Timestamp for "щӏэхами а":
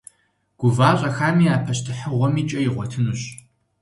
0.99-1.57